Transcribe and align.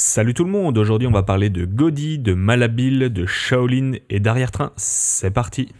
Salut 0.00 0.32
tout 0.32 0.44
le 0.44 0.50
monde, 0.52 0.78
aujourd'hui 0.78 1.08
on 1.08 1.10
va 1.10 1.24
parler 1.24 1.50
de 1.50 1.64
Godi, 1.64 2.20
de 2.20 2.32
Malhabile, 2.32 3.12
de 3.12 3.26
Shaolin 3.26 3.94
et 4.08 4.20
d'arrière-train. 4.20 4.70
C'est 4.76 5.32
parti! 5.32 5.72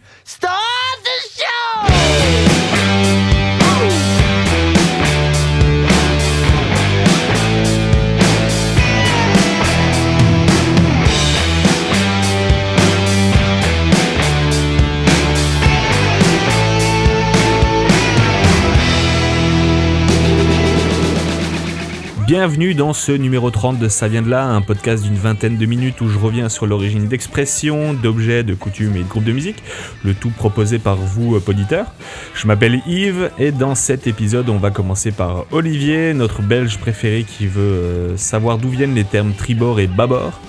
Bienvenue 22.29 22.75
dans 22.75 22.93
ce 22.93 23.11
numéro 23.11 23.49
30 23.49 23.79
de 23.79 23.87
Ça 23.89 24.07
vient 24.07 24.21
de 24.21 24.29
là, 24.29 24.45
un 24.45 24.61
podcast 24.61 25.03
d'une 25.03 25.15
vingtaine 25.15 25.57
de 25.57 25.65
minutes 25.65 25.99
où 25.99 26.07
je 26.07 26.19
reviens 26.19 26.47
sur 26.47 26.67
l'origine 26.67 27.07
d'expressions, 27.07 27.95
d'objets, 27.95 28.43
de 28.43 28.53
coutumes 28.53 28.95
et 28.97 28.99
de 28.99 29.07
groupes 29.09 29.23
de 29.23 29.31
musique, 29.31 29.63
le 30.03 30.13
tout 30.13 30.29
proposé 30.29 30.77
par 30.77 30.97
vous, 30.97 31.35
euh, 31.35 31.41
auditeurs. 31.47 31.91
Je 32.35 32.45
m'appelle 32.45 32.83
Yves 32.85 33.31
et 33.39 33.51
dans 33.51 33.73
cet 33.73 34.05
épisode, 34.05 34.47
on 34.49 34.59
va 34.59 34.69
commencer 34.69 35.11
par 35.11 35.47
Olivier, 35.49 36.13
notre 36.13 36.43
belge 36.43 36.77
préféré 36.77 37.23
qui 37.23 37.47
veut 37.47 37.61
euh, 37.63 38.15
savoir 38.15 38.59
d'où 38.59 38.69
viennent 38.69 38.93
les 38.93 39.05
termes 39.05 39.33
tribord 39.33 39.79
et 39.79 39.87
bâbord. 39.87 40.39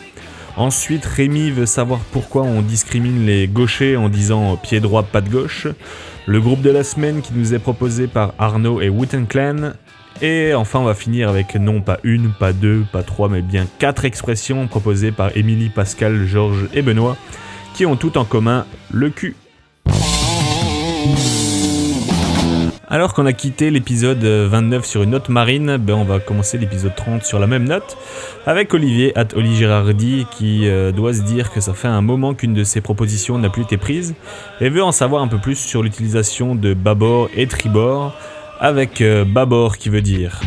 Ensuite, 0.59 1.07
Rémi 1.07 1.51
veut 1.51 1.65
savoir 1.65 2.01
pourquoi 2.13 2.43
on 2.43 2.61
discrimine 2.61 3.25
les 3.25 3.49
gauchers 3.49 3.97
en 3.97 4.11
disant 4.11 4.59
pied 4.59 4.81
droit, 4.81 5.03
pas 5.03 5.23
de 5.23 5.31
gauche. 5.31 5.67
Le 6.27 6.43
groupe 6.43 6.61
de 6.61 6.69
la 6.69 6.85
semaine 6.85 7.23
qui 7.23 7.33
nous 7.35 7.55
est 7.55 7.59
proposé 7.59 8.07
par 8.07 8.35
Arnaud 8.39 8.83
et 8.83 8.91
Wooten 8.91 9.27
Clan. 9.27 9.73
Et 10.23 10.53
enfin, 10.55 10.81
on 10.81 10.85
va 10.85 10.95
finir 10.95 11.29
avec 11.31 11.55
non 11.55 11.81
pas 11.81 11.99
une, 12.03 12.31
pas 12.31 12.53
deux, 12.53 12.85
pas 12.93 13.03
trois, 13.03 13.29
mais 13.29 13.41
bien 13.41 13.67
quatre 13.79 14.05
expressions 14.05 14.67
proposées 14.67 15.13
par 15.13 15.35
Émilie, 15.37 15.71
Pascal, 15.71 16.27
Georges 16.27 16.69
et 16.75 16.83
Benoît, 16.83 17.17
qui 17.75 17.87
ont 17.87 17.97
tout 17.97 18.19
en 18.19 18.25
commun 18.25 18.67
le 18.91 19.09
cul. 19.09 19.35
Alors 22.93 23.15
qu'on 23.15 23.25
a 23.25 23.33
quitté 23.33 23.71
l'épisode 23.71 24.25
29 24.25 24.85
sur 24.85 25.05
une 25.05 25.11
note 25.11 25.29
marine, 25.29 25.77
ben 25.77 25.95
on 25.95 26.05
va 26.05 26.19
commencer 26.19 26.59
l'épisode 26.59 26.97
30 26.97 27.23
sur 27.23 27.39
la 27.39 27.47
même 27.47 27.63
note, 27.63 27.97
avec 28.47 28.75
Olivier, 28.75 29.17
at 29.17 29.29
Oli 29.37 29.55
Girardi, 29.55 30.27
qui 30.33 30.69
euh, 30.69 30.91
doit 30.91 31.15
se 31.15 31.23
dire 31.23 31.53
que 31.53 31.61
ça 31.61 31.73
fait 31.73 31.87
un 31.87 32.01
moment 32.01 32.35
qu'une 32.35 32.53
de 32.53 32.65
ses 32.65 32.81
propositions 32.81 33.39
n'a 33.39 33.49
plus 33.49 33.63
été 33.63 33.77
prise, 33.77 34.17
et 34.61 34.69
veut 34.71 34.83
en 34.83 34.91
savoir 34.91 35.23
un 35.23 35.29
peu 35.29 35.39
plus 35.39 35.55
sur 35.55 35.85
l'utilisation 35.85 36.57
de 36.57 36.75
bâbord 36.75 37.29
et 37.37 37.47
tribord, 37.47 38.13
avec 38.61 39.01
euh, 39.01 39.25
bâbord 39.25 39.79
qui 39.79 39.89
veut 39.89 40.03
dire 40.03 40.41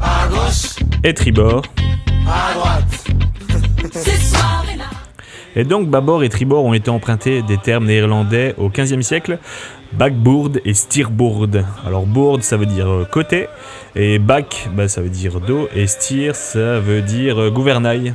À 0.00 0.28
gauche, 0.28 0.76
et 1.02 1.12
tribord. 1.12 1.62
à 2.26 2.54
droite. 2.54 3.04
Et 5.56 5.64
donc 5.64 5.88
bâbord 5.88 6.22
et 6.22 6.28
tribord 6.28 6.64
ont 6.64 6.74
été 6.74 6.90
empruntés 6.90 7.42
des 7.42 7.58
termes 7.58 7.86
néerlandais 7.86 8.54
au 8.58 8.68
XVe 8.68 9.00
siècle, 9.00 9.38
backboard 9.94 10.60
et 10.64 10.74
steerboard. 10.74 11.64
Alors 11.84 12.06
board 12.06 12.42
ça 12.42 12.56
veut 12.56 12.66
dire 12.66 12.88
euh, 12.88 13.04
côté, 13.10 13.48
et 13.96 14.18
back 14.20 14.68
bah, 14.74 14.86
ça 14.86 15.00
veut 15.00 15.08
dire 15.08 15.40
dos, 15.40 15.68
et 15.74 15.88
steer 15.88 16.34
ça 16.34 16.78
veut 16.78 17.02
dire 17.02 17.40
euh, 17.40 17.50
gouvernail. 17.50 18.14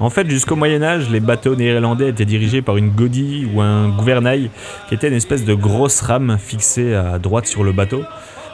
En 0.00 0.10
fait, 0.10 0.28
jusqu'au 0.28 0.56
Moyen 0.56 0.82
Âge, 0.82 1.08
les 1.10 1.20
bateaux 1.20 1.54
néerlandais 1.54 2.08
étaient 2.08 2.24
dirigés 2.24 2.60
par 2.60 2.76
une 2.76 2.90
godille 2.90 3.48
ou 3.54 3.60
un 3.60 3.88
gouvernail, 3.88 4.50
qui 4.88 4.96
était 4.96 5.06
une 5.06 5.14
espèce 5.14 5.44
de 5.44 5.54
grosse 5.54 6.00
rame 6.00 6.38
fixée 6.40 6.92
à 6.92 7.20
droite 7.20 7.46
sur 7.46 7.62
le 7.62 7.70
bateau. 7.70 8.02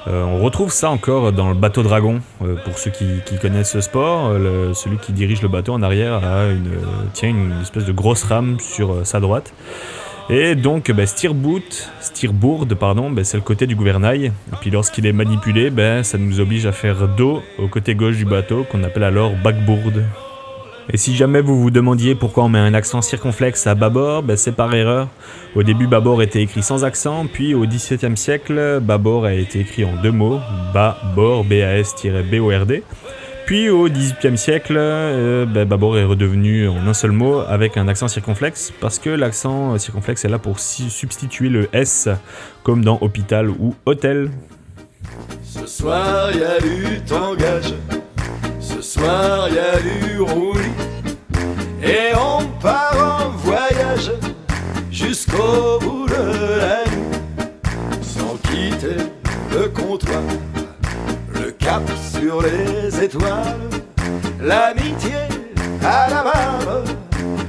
Euh, 0.09 0.25
on 0.25 0.39
retrouve 0.39 0.73
ça 0.73 0.91
encore 0.91 1.33
dans 1.33 1.49
le 1.49 1.55
bateau 1.55 1.83
dragon, 1.83 2.21
euh, 2.43 2.57
pour 2.65 2.79
ceux 2.79 2.91
qui, 2.91 3.07
connaissent 3.41 3.73
ce 3.73 3.81
sport. 3.81 4.29
euh, 4.29 4.73
celui 4.73 4.97
qui 4.99 5.13
dirige 5.13 5.43
le 5.43 5.49
bateau 5.49 5.73
en 5.75 5.83
arrière 5.83 6.23
une, 6.51 6.71
tient 7.13 7.29
une 7.29 7.61
espèce 7.61 7.85
de 7.85 7.93
grosse 7.93 8.23
rame 8.23 8.59
sur 8.59 9.07
sa 9.07 9.21
droite. 9.21 9.53
Et 10.31 10.55
donc, 10.55 10.91
bah, 10.91 11.07
steerboot, 11.07 11.91
steerboard, 12.01 12.75
pardon, 12.75 13.11
bah, 13.11 13.25
c'est 13.25 13.37
le 13.37 13.43
côté 13.43 13.67
du 13.67 13.77
gouvernail. 13.77 14.27
Et 14.27 14.57
puis 14.61 14.71
lorsqu'il 14.71 15.07
est 15.07 15.13
manipulé, 15.13 15.71
bah, 15.71 16.03
ça 16.05 16.19
nous 16.19 16.41
oblige 16.41 16.67
à 16.67 16.73
faire 16.73 17.09
dos 17.09 17.43
au 17.59 17.69
côté 17.69 17.95
gauche 17.95 18.17
du 18.17 18.25
bateau, 18.25 18.65
qu'on 18.71 18.85
appelle 18.85 19.05
alors 19.05 19.33
backboard. 19.43 20.05
Et 20.91 20.97
si 20.97 21.15
jamais 21.15 21.43
vous 21.43 21.61
vous 21.61 21.71
demandiez 21.71 22.15
pourquoi 22.15 22.45
on 22.45 22.49
met 22.49 22.59
un 22.59 22.73
accent 22.73 23.03
circonflexe 23.03 23.67
à 23.67 23.75
bâbord, 23.75 24.23
ben 24.23 24.37
c'est 24.37 24.53
par 24.53 24.75
erreur. 24.75 25.09
Au 25.55 25.63
début, 25.63 25.87
bâbord 25.87 26.23
était 26.23 26.41
écrit 26.41 26.63
sans 26.63 26.85
accent, 26.85 27.27
puis 27.31 27.55
au 27.55 27.67
XVIIe 27.67 28.17
siècle, 28.17 28.81
bâbord 28.81 29.27
a 29.27 29.35
été 29.35 29.61
écrit 29.61 29.85
en 29.85 30.01
deux 30.03 30.13
mots, 30.13 30.41
bas-bord, 30.73 31.45
B-A-S-B-O-R-D. 31.45 32.83
Puis 33.45 33.71
au 33.71 33.89
XVIIIe 33.89 34.37
siècle, 34.37 34.77
euh, 34.79 35.47
ben, 35.47 35.67
bâbord 35.67 35.99
est 35.99 36.05
redevenu 36.05 36.69
en 36.69 36.87
un 36.87 36.95
seul 36.95 37.13
mot 37.13 37.41
avec 37.41 37.77
un 37.77 37.89
accent 37.89 38.09
circonflexe, 38.09 38.73
parce 38.81 38.99
que 38.99 39.11
l'accent 39.11 39.77
circonflexe 39.79 40.25
est 40.25 40.29
là 40.29 40.39
pour 40.39 40.59
substituer 40.59 41.49
le 41.49 41.69
S, 41.73 42.09
comme 42.63 42.85
dans 42.85 42.99
hôpital 43.01 43.51
ou 43.51 43.75
hôtel. 43.85 44.31
Ce 45.43 45.67
soir 45.67 46.31
y 46.35 46.43
a 46.43 46.61
du 46.61 47.01
tangage, 47.07 47.75
soir 48.89 49.51
y 49.51 49.59
a 49.59 49.79
du 49.81 50.19
roulis, 50.23 50.73
et 51.83 52.15
on 52.17 52.47
part 52.59 53.27
en 53.27 53.29
voyage 53.37 54.13
jusqu'au 54.91 55.79
bout 55.79 56.07
de 56.07 56.59
la 56.63 56.85
nuit, 56.91 57.19
sans 58.01 58.37
quitter 58.49 58.97
le 59.53 59.69
comptoir, 59.69 60.23
le 61.35 61.51
cap 61.51 61.83
sur 62.11 62.41
les 62.41 63.05
étoiles, 63.05 63.69
l'amitié 64.41 65.21
à 65.85 66.09
la 66.09 66.23
barbe, 66.23 66.85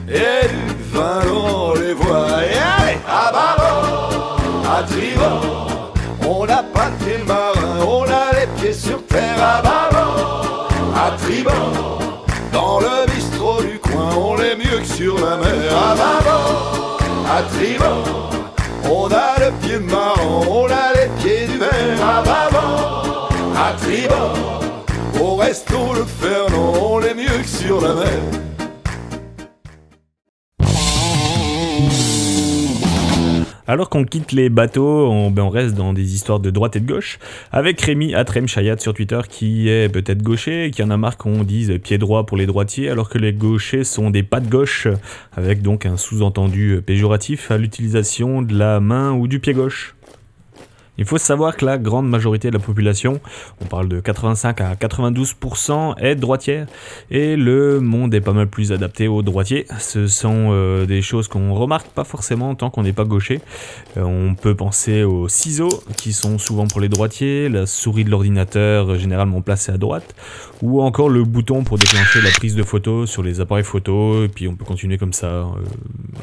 et 0.10 0.46
du 0.54 0.84
vin 0.92 1.22
dans 1.26 1.74
les 1.76 1.94
voiles. 1.94 2.50
Allez, 2.80 3.00
à 3.08 3.32
bâbord, 3.32 4.42
à 4.70 4.84
tribord, 4.84 5.94
on 6.28 6.46
n'a 6.46 6.64
pas 6.64 6.90
de 7.00 7.24
marins, 7.26 7.80
on 7.88 8.04
a 8.04 8.38
les 8.38 8.48
pieds 8.58 8.74
sur 8.74 9.06
terre. 9.08 9.42
À 9.42 9.62
bâbord, 9.62 10.59
à 11.00 11.12
tribord. 11.12 12.26
Dans 12.52 12.80
le 12.80 13.06
bistrot 13.12 13.62
du 13.62 13.80
coin, 13.80 14.10
on 14.18 14.38
est 14.38 14.56
mieux 14.56 14.80
que 14.80 14.86
sur 14.86 15.16
la 15.16 15.38
mer 15.38 15.78
à 15.78 15.96
bâbord, 15.96 17.00
à 17.30 17.42
tribord. 17.44 18.30
On 18.86 19.08
a 19.08 19.40
le 19.40 19.52
pied 19.62 19.80
marrant, 19.80 20.44
on 20.50 20.66
a 20.66 20.94
les 20.94 21.10
pieds 21.20 21.46
du 21.48 21.58
verre 21.58 22.04
à 22.04 22.22
bâbord, 22.22 23.30
à 23.56 23.74
tribord. 23.74 24.62
Au 25.22 25.36
resto 25.36 25.94
le 25.94 26.06
Fernand, 26.06 26.74
on 26.92 27.02
est 27.02 27.14
mieux 27.14 27.40
que 27.44 27.48
sur 27.48 27.82
la 27.82 27.94
mer. 27.94 28.49
Alors 33.70 33.92
qu'on 33.92 34.04
quitte 34.04 34.32
les 34.32 34.50
bateaux, 34.50 35.12
on, 35.12 35.30
ben, 35.30 35.44
on 35.44 35.50
reste 35.50 35.76
dans 35.76 35.94
des 35.94 36.16
histoires 36.16 36.40
de 36.40 36.50
droite 36.50 36.76
et 36.76 36.80
de 36.80 36.92
gauche, 36.92 37.20
avec 37.52 37.80
Rémi 37.80 38.16
Atrem 38.16 38.48
Chayat 38.48 38.80
sur 38.80 38.96
Twitter 38.96 39.20
qui 39.30 39.70
est 39.70 39.94
peut-être 39.94 40.24
gaucher 40.24 40.72
qui 40.74 40.82
en 40.82 40.90
a 40.90 40.98
marre 40.98 41.18
qu'on 41.18 41.44
dise 41.44 41.78
pied 41.84 42.00
droit 42.00 42.26
pour 42.26 42.36
les 42.36 42.48
droitiers, 42.48 42.90
alors 42.90 43.10
que 43.10 43.20
les 43.20 43.32
gauchers 43.32 43.84
sont 43.84 44.10
des 44.10 44.24
pas 44.24 44.40
de 44.40 44.50
gauche, 44.50 44.88
avec 45.38 45.62
donc 45.62 45.86
un 45.86 45.98
sous-entendu 45.98 46.82
péjoratif 46.84 47.52
à 47.52 47.60
l'utilisation 47.60 48.42
de 48.42 48.58
la 48.58 48.80
main 48.80 49.12
ou 49.12 49.28
du 49.28 49.40
pied 49.40 49.54
gauche. 49.54 49.94
Il 51.00 51.06
faut 51.06 51.18
savoir 51.18 51.56
que 51.56 51.64
la 51.66 51.78
grande 51.78 52.10
majorité 52.10 52.50
de 52.50 52.58
la 52.58 52.60
population, 52.60 53.22
on 53.62 53.66
parle 53.66 53.88
de 53.88 54.02
85 54.02 54.60
à 54.60 54.76
92%, 54.76 55.98
est 55.98 56.16
droitière 56.16 56.68
et 57.10 57.38
le 57.38 57.80
monde 57.80 58.14
est 58.14 58.20
pas 58.20 58.34
mal 58.34 58.48
plus 58.48 58.74
adapté 58.74 59.08
aux 59.08 59.22
droitiers. 59.22 59.66
Ce 59.80 60.08
sont 60.08 60.50
euh, 60.52 60.86
des 60.86 61.02
choses 61.02 61.30
qu'on 61.30 61.54
remarque 61.54 61.88
pas 61.88 62.04
forcément 62.04 62.54
tant 62.54 62.70
qu'on 62.70 62.84
n'est 62.84 62.92
pas 62.92 63.06
gaucher. 63.06 63.40
Euh, 63.96 64.04
on 64.04 64.36
peut 64.36 64.56
penser 64.56 65.04
aux 65.04 65.30
ciseaux 65.30 65.82
qui 65.96 66.12
sont 66.12 66.38
souvent 66.38 66.68
pour 66.68 66.82
les 66.82 66.90
droitiers, 66.90 67.48
la 67.48 67.66
souris 67.66 68.04
de 68.04 68.10
l'ordinateur 68.10 68.92
euh, 68.92 68.98
généralement 68.98 69.42
placée 69.42 69.72
à 69.72 69.78
droite, 69.78 70.14
ou 70.62 70.82
encore 70.82 71.08
le 71.08 71.24
bouton 71.24 71.64
pour 71.64 71.78
déclencher 71.78 72.20
la 72.22 72.32
prise 72.32 72.56
de 72.56 72.64
photo 72.64 73.06
sur 73.06 73.24
les 73.24 73.40
appareils 73.40 73.64
photo, 73.64 74.26
et 74.26 74.28
puis 74.28 74.50
on 74.50 74.56
peut 74.56 74.66
continuer 74.66 74.98
comme 74.98 75.14
ça 75.14 75.48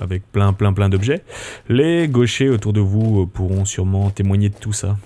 avec 0.03 0.31
plein 0.33 0.53
plein 0.53 0.75
plein 0.75 0.91
d'objets. 0.91 1.23
Les 1.71 2.09
gauchers 2.09 2.51
autour 2.51 2.75
de 2.75 2.81
vous 2.81 3.27
pourront 3.27 3.65
sûrement 3.65 4.11
témoigner 4.11 4.51
de 4.51 4.55
tout 4.55 4.66
ça. 4.73 4.97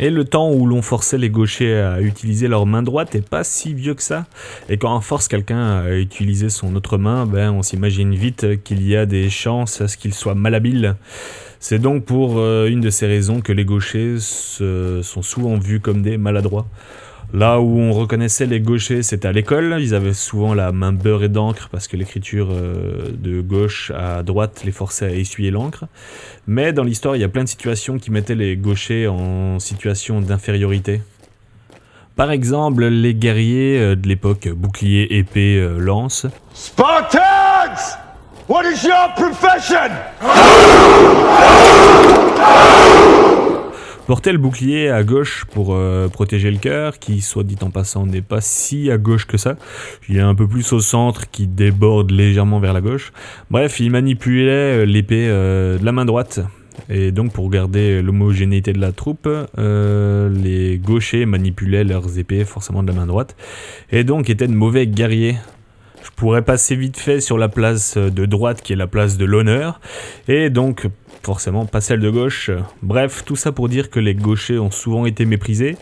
Et 0.00 0.10
le 0.10 0.24
temps 0.24 0.52
où 0.52 0.64
l'on 0.64 0.80
forçait 0.80 1.18
les 1.18 1.28
gauchers 1.28 1.74
à 1.74 2.00
utiliser 2.00 2.46
leur 2.46 2.66
main 2.66 2.84
droite 2.84 3.16
est 3.16 3.28
pas 3.28 3.42
si 3.42 3.74
vieux 3.74 3.94
que 3.94 4.02
ça. 4.02 4.26
Et 4.68 4.76
quand 4.78 4.96
on 4.96 5.00
force 5.00 5.26
quelqu'un 5.26 5.80
à 5.80 5.90
utiliser 5.90 6.50
son 6.50 6.76
autre 6.76 6.98
main, 6.98 7.26
ben 7.26 7.50
on 7.50 7.62
s'imagine 7.64 8.14
vite 8.14 8.62
qu'il 8.62 8.86
y 8.86 8.94
a 8.94 9.06
des 9.06 9.28
chances 9.28 9.80
à 9.80 9.88
ce 9.88 9.96
qu'il 9.96 10.14
soit 10.14 10.36
malhabile. 10.36 10.94
C'est 11.58 11.80
donc 11.80 12.04
pour 12.04 12.38
euh, 12.38 12.68
une 12.68 12.80
de 12.80 12.90
ces 12.90 13.08
raisons 13.08 13.40
que 13.40 13.52
les 13.52 13.64
gauchers 13.64 14.18
se- 14.20 15.00
sont 15.02 15.22
souvent 15.22 15.58
vus 15.58 15.80
comme 15.80 16.02
des 16.02 16.16
maladroits. 16.16 16.68
Là 17.34 17.60
où 17.60 17.78
on 17.78 17.92
reconnaissait 17.92 18.46
les 18.46 18.60
gauchers, 18.60 19.02
c'était 19.02 19.28
à 19.28 19.32
l'école. 19.32 19.76
Ils 19.80 19.94
avaient 19.94 20.14
souvent 20.14 20.54
la 20.54 20.72
main 20.72 20.92
beurrée 20.92 21.28
d'encre 21.28 21.68
parce 21.70 21.86
que 21.86 21.96
l'écriture 21.96 22.48
euh, 22.50 23.10
de 23.12 23.42
gauche 23.42 23.92
à 23.94 24.22
droite 24.22 24.62
les 24.64 24.72
forçait 24.72 25.06
à 25.06 25.10
essuyer 25.10 25.50
l'encre. 25.50 25.84
Mais 26.46 26.72
dans 26.72 26.84
l'histoire, 26.84 27.16
il 27.16 27.20
y 27.20 27.24
a 27.24 27.28
plein 27.28 27.44
de 27.44 27.48
situations 27.48 27.98
qui 27.98 28.10
mettaient 28.10 28.34
les 28.34 28.56
gauchers 28.56 29.08
en 29.08 29.58
situation 29.58 30.22
d'infériorité. 30.22 31.02
Par 32.16 32.30
exemple, 32.30 32.86
les 32.86 33.14
guerriers 33.14 33.78
euh, 33.78 33.94
de 33.94 34.08
l'époque 34.08 34.48
bouclier, 34.48 35.18
épée, 35.18 35.58
euh, 35.58 35.78
lance. 35.78 36.26
Spartans! 36.54 37.98
What 38.48 38.64
is 38.64 38.86
your 38.86 39.12
profession? 39.14 39.92
Portait 44.08 44.32
le 44.32 44.38
bouclier 44.38 44.88
à 44.88 45.04
gauche 45.04 45.44
pour 45.52 45.74
euh, 45.74 46.08
protéger 46.08 46.50
le 46.50 46.56
cœur, 46.56 46.98
qui, 46.98 47.20
soit 47.20 47.44
dit 47.44 47.58
en 47.60 47.68
passant, 47.68 48.06
n'est 48.06 48.22
pas 48.22 48.40
si 48.40 48.90
à 48.90 48.96
gauche 48.96 49.26
que 49.26 49.36
ça. 49.36 49.56
Il 50.08 50.16
est 50.16 50.22
un 50.22 50.34
peu 50.34 50.48
plus 50.48 50.72
au 50.72 50.80
centre, 50.80 51.30
qui 51.30 51.46
déborde 51.46 52.10
légèrement 52.10 52.58
vers 52.58 52.72
la 52.72 52.80
gauche. 52.80 53.12
Bref, 53.50 53.80
il 53.80 53.90
manipulait 53.90 54.78
euh, 54.78 54.86
l'épée 54.86 55.26
euh, 55.28 55.76
de 55.76 55.84
la 55.84 55.92
main 55.92 56.06
droite. 56.06 56.40
Et 56.88 57.12
donc, 57.12 57.34
pour 57.34 57.50
garder 57.50 58.00
l'homogénéité 58.00 58.72
de 58.72 58.80
la 58.80 58.92
troupe, 58.92 59.28
les 59.58 60.78
gauchers 60.82 61.26
manipulaient 61.26 61.84
leurs 61.84 62.18
épées 62.18 62.46
forcément 62.46 62.82
de 62.82 62.88
la 62.88 62.94
main 62.94 63.06
droite. 63.06 63.36
Et 63.92 64.04
donc, 64.04 64.30
étaient 64.30 64.46
de 64.46 64.54
mauvais 64.54 64.86
guerriers. 64.86 65.36
Je 66.02 66.08
pourrais 66.16 66.40
passer 66.40 66.76
vite 66.76 66.96
fait 66.96 67.20
sur 67.20 67.36
la 67.36 67.50
place 67.50 67.98
de 67.98 68.24
droite, 68.24 68.62
qui 68.62 68.72
est 68.72 68.76
la 68.76 68.86
place 68.86 69.18
de 69.18 69.26
l'honneur. 69.26 69.80
Et 70.28 70.48
donc, 70.48 70.88
forcément 71.22 71.66
pas 71.66 71.80
celle 71.80 72.00
de 72.00 72.10
gauche. 72.10 72.50
Bref, 72.82 73.22
tout 73.24 73.36
ça 73.36 73.52
pour 73.52 73.68
dire 73.68 73.90
que 73.90 74.00
les 74.00 74.14
gauchers 74.14 74.58
ont 74.58 74.70
souvent 74.70 75.06
été 75.06 75.24
méprisés, 75.24 75.76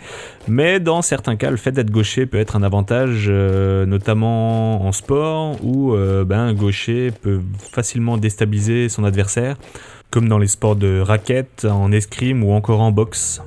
mais 0.49 0.81
dans 0.81 1.03
certains 1.03 1.37
cas, 1.37 1.51
le 1.51 1.57
fait 1.57 1.73
d'être 1.73 1.91
gaucher 1.91 2.27
peut 2.27 2.39
être 2.39 2.57
un 2.57 2.63
avantage, 2.63 3.27
euh, 3.29 3.87
notamment 3.87 4.87
en 4.87 4.93
sport, 4.93 5.57
où 5.63 5.95
euh, 5.95 6.25
ben, 6.25 6.41
un 6.41 6.55
gaucher 6.55 7.11
peut 7.11 7.41
facilement 7.59 8.17
déstabiliser 8.17 8.89
son 8.89 9.05
adversaire, 9.05 9.57
comme 10.11 10.29
dans 10.29 10.39
les 10.39 10.47
sports 10.47 10.77
de 10.77 11.01
raquette, 11.01 11.67
en 11.69 11.93
escrime 11.93 12.43
ou 12.43 12.53
encore 12.53 12.81
en 12.81 12.93
boxe. 12.93 13.41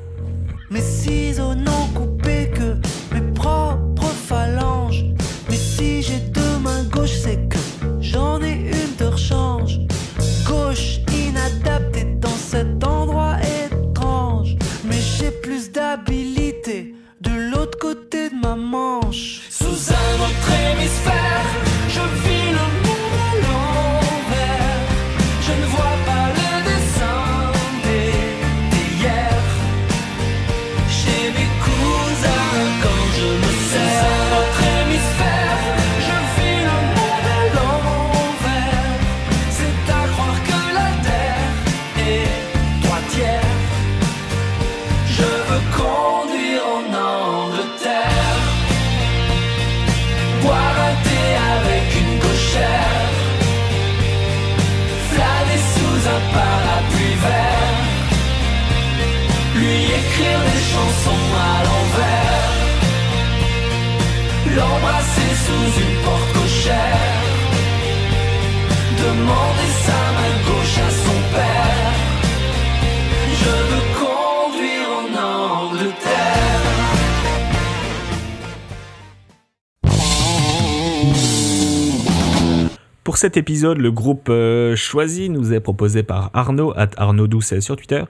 Cet 83.19 83.35
épisode, 83.35 83.79
le 83.79 83.91
groupe 83.91 84.29
euh, 84.29 84.77
choisi 84.77 85.29
nous 85.29 85.51
est 85.51 85.59
proposé 85.59 86.03
par 86.03 86.29
Arnaud, 86.33 86.71
at 86.77 86.91
Arnaud 86.95 87.27
Doucet 87.27 87.59
sur 87.59 87.75
Twitter. 87.75 88.03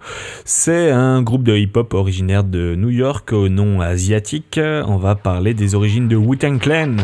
C'est 0.46 0.92
un 0.92 1.24
groupe 1.24 1.42
de 1.42 1.58
hip-hop 1.58 1.96
originaire 1.96 2.44
de 2.44 2.76
New 2.76 2.90
York 2.90 3.34
au 3.34 3.50
nom 3.50 3.82
asiatique. 3.82 4.60
On 4.60 4.98
va 4.98 5.16
parler 5.16 5.56
des 5.56 5.74
origines 5.74 6.08
de 6.08 6.16
Wu-Tang 6.16 6.60
Clan. 6.60 6.98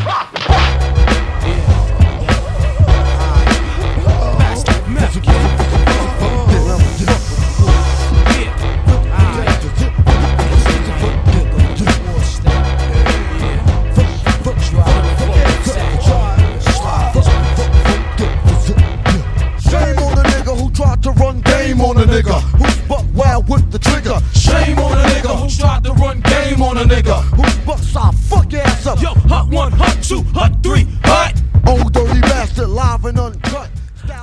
On 26.75 26.81
a 26.81 26.83
nigga 26.85 27.21
who's 27.35 27.55
buck 27.65 27.79
side 27.79 28.15
fuck 28.29 28.53
ass 28.53 28.87
up. 28.87 29.01
Yo, 29.01 29.13
hot 29.29 29.49
one, 29.49 29.71
hot 29.71 30.01
two, 30.03 30.23
hot 30.33 30.51
three, 30.63 30.87
hot. 31.03 31.33
Old 31.67 31.93
dirty 31.93 32.21
bastard, 32.21 32.69
live 32.69 33.05
and 33.05 33.19
uncut. 33.19 33.69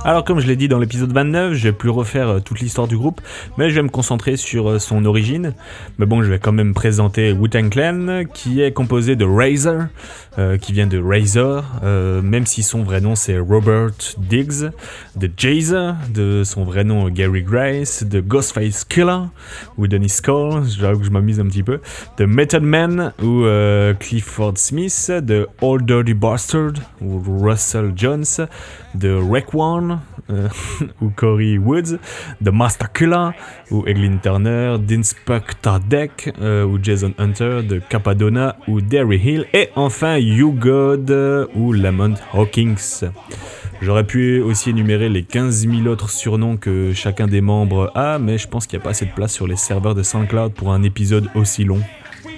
Alors 0.05 0.23
comme 0.23 0.39
je 0.39 0.47
l'ai 0.47 0.55
dit 0.55 0.67
dans 0.67 0.79
l'épisode 0.79 1.11
29, 1.11 1.53
je 1.53 1.63
vais 1.63 1.71
plus 1.71 1.89
refaire 1.89 2.27
euh, 2.27 2.39
toute 2.39 2.59
l'histoire 2.59 2.87
du 2.87 2.97
groupe, 2.97 3.21
mais 3.57 3.69
je 3.69 3.75
vais 3.75 3.81
me 3.81 3.89
concentrer 3.89 4.37
sur 4.37 4.69
euh, 4.69 4.79
son 4.79 5.05
origine. 5.05 5.53
Mais 5.97 6.05
bon, 6.05 6.21
je 6.21 6.29
vais 6.29 6.39
quand 6.39 6.51
même 6.51 6.73
présenter 6.73 7.31
Wu-Tang 7.31 7.69
Clan, 7.69 8.23
qui 8.33 8.61
est 8.61 8.71
composé 8.71 9.15
de 9.15 9.25
Razor, 9.25 9.83
euh, 10.39 10.57
qui 10.57 10.73
vient 10.73 10.87
de 10.87 10.99
Razor, 10.99 11.63
euh, 11.83 12.23
même 12.23 12.47
si 12.47 12.63
son 12.63 12.81
vrai 12.81 13.01
nom 13.01 13.13
c'est 13.13 13.37
Robert 13.37 13.91
Diggs, 14.17 14.71
de 15.15 15.29
Jazer, 15.37 15.93
de 16.11 16.41
son 16.43 16.63
vrai 16.63 16.83
nom 16.83 17.07
Gary 17.09 17.43
Grace, 17.43 18.03
de 18.03 18.19
Ghostface 18.19 18.83
Killer, 18.83 19.25
ou 19.77 19.85
Dennis 19.85 20.09
Skull, 20.09 20.63
j'avoue 20.65 21.01
que 21.01 21.05
je 21.05 21.11
m'amuse 21.11 21.39
un 21.39 21.45
petit 21.45 21.61
peu, 21.61 21.81
de 22.17 22.25
Method 22.25 22.63
Man, 22.63 23.13
ou 23.21 23.43
euh, 23.43 23.93
Clifford 23.93 24.57
Smith, 24.57 25.11
de 25.11 25.47
Old 25.61 25.85
Dirty 25.85 26.15
Bastard, 26.15 26.73
ou 26.99 27.21
Russell 27.41 27.93
Jones, 27.95 28.47
de 28.95 29.13
Raekwon, 29.13 29.99
euh, 30.31 30.47
ou 31.01 31.11
Corey 31.15 31.59
Woods, 31.59 31.99
de 32.41 32.49
Master 32.49 32.91
Killer, 32.91 33.29
ou 33.69 33.85
Eglin 33.85 34.17
Turner, 34.17 34.77
d'Inspector 34.79 35.79
Deck, 35.81 36.33
ou 36.41 36.79
Jason 36.81 37.13
Hunter, 37.19 37.61
de 37.61 37.79
Capadonna, 37.87 38.55
ou 38.67 38.81
Derry 38.81 39.17
Hill, 39.17 39.45
et 39.53 39.69
enfin 39.75 40.17
You 40.23 40.51
God, 40.51 41.49
ou 41.53 41.73
Lamont 41.73 42.15
Hawkins. 42.33 43.09
J'aurais 43.81 44.05
pu 44.05 44.41
aussi 44.41 44.69
énumérer 44.69 45.09
les 45.09 45.23
15 45.23 45.67
000 45.67 45.87
autres 45.87 46.09
surnoms 46.09 46.55
que 46.55 46.93
chacun 46.93 47.27
des 47.27 47.41
membres 47.41 47.91
a, 47.93 48.19
mais 48.19 48.37
je 48.37 48.47
pense 48.47 48.65
qu'il 48.65 48.79
n'y 48.79 48.83
a 48.83 48.85
pas 48.85 48.91
assez 48.91 49.05
de 49.05 49.11
place 49.11 49.33
sur 49.33 49.47
les 49.47 49.57
serveurs 49.57 49.95
de 49.95 50.03
SoundCloud 50.03 50.53
pour 50.53 50.71
un 50.71 50.83
épisode 50.83 51.29
aussi 51.35 51.65
long. 51.65 51.81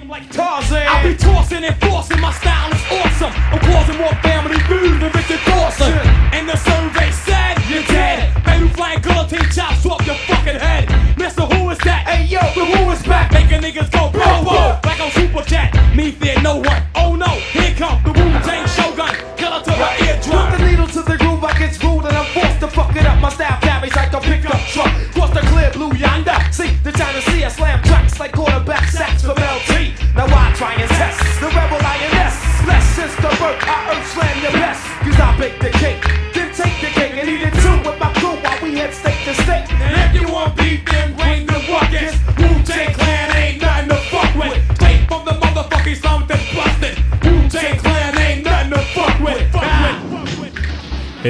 Like 0.08 0.30
Tarzan. 0.30 0.76
I 0.76 1.02
be 1.02 1.16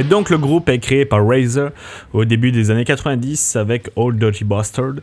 donc 0.06 0.30
le 0.30 0.38
groupe 0.38 0.68
est 0.68 0.78
créé 0.78 1.04
par 1.04 1.26
Razor 1.26 1.70
au 2.12 2.24
début 2.24 2.52
des 2.52 2.70
années 2.70 2.84
90 2.84 3.56
avec 3.56 3.90
Old 3.96 4.18
Dirty 4.18 4.44
Bastard. 4.44 4.94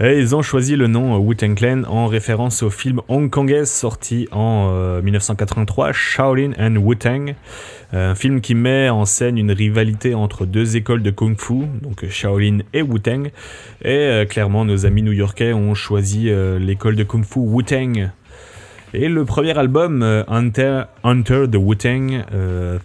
Et 0.00 0.18
ils 0.18 0.34
ont 0.34 0.42
choisi 0.42 0.76
le 0.76 0.86
nom 0.86 1.16
Wu-Tang 1.18 1.54
Clan 1.54 1.82
en 1.88 2.06
référence 2.06 2.62
au 2.62 2.70
film 2.70 3.00
hongkongais 3.08 3.64
sorti 3.64 4.28
en 4.32 5.00
1983, 5.02 5.92
Shaolin 5.92 6.52
and 6.58 6.76
Wu-Tang. 6.76 7.34
Un 7.92 8.14
film 8.14 8.40
qui 8.40 8.54
met 8.54 8.88
en 8.88 9.04
scène 9.04 9.36
une 9.36 9.50
rivalité 9.50 10.14
entre 10.14 10.46
deux 10.46 10.76
écoles 10.76 11.02
de 11.02 11.10
kung-fu, 11.10 11.66
donc 11.82 12.08
Shaolin 12.08 12.58
et 12.72 12.82
Wu-Tang. 12.82 13.30
Et 13.82 13.88
euh, 13.88 14.24
clairement, 14.26 14.64
nos 14.64 14.86
amis 14.86 15.02
new-yorkais 15.02 15.52
ont 15.52 15.74
choisi 15.74 16.30
euh, 16.30 16.58
l'école 16.58 16.94
de 16.94 17.02
kung-fu 17.02 17.40
Wu-Tang 17.40 18.10
et 18.92 19.08
le 19.08 19.24
premier 19.24 19.56
album, 19.56 20.02
euh, 20.02 20.24
Hunter, 20.26 20.82
the 21.50 21.56
Wu-Tang, 21.56 22.24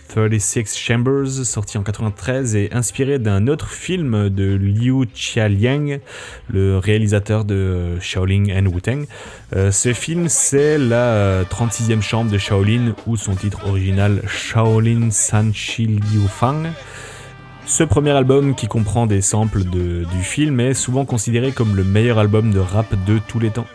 36 0.09 0.77
Chambers, 0.77 1.27
sorti 1.27 1.79
en 1.79 1.83
93, 1.83 2.55
est 2.55 2.73
inspiré 2.73 3.17
d'un 3.17 3.47
autre 3.47 3.69
film 3.69 4.29
de 4.29 4.53
Liu 4.55 5.07
Chialiang, 5.15 5.99
le 6.47 6.77
réalisateur 6.77 7.43
de 7.43 7.99
Shaolin 7.99 8.45
and 8.55 8.67
Wu-Tang. 8.67 9.05
Euh, 9.55 9.71
ce 9.71 9.93
film, 9.93 10.29
c'est 10.29 10.77
la 10.77 11.43
36e 11.43 12.01
chambre 12.01 12.29
de 12.29 12.37
Shaolin, 12.37 12.93
ou 13.07 13.17
son 13.17 13.33
titre 13.33 13.67
original 13.67 14.21
Shaolin 14.27 15.09
Sanchi 15.09 15.87
Liu 15.87 16.27
Fang. 16.29 16.65
Ce 17.65 17.83
premier 17.83 18.11
album, 18.11 18.53
qui 18.53 18.67
comprend 18.67 19.07
des 19.07 19.21
samples 19.21 19.63
du 19.63 20.21
film, 20.21 20.59
est 20.59 20.75
souvent 20.75 21.05
considéré 21.05 21.51
comme 21.51 21.75
le 21.75 21.83
meilleur 21.83 22.19
album 22.19 22.51
de 22.51 22.59
rap 22.59 22.93
de 23.07 23.19
tous 23.27 23.39
les 23.39 23.49
temps. 23.49 23.65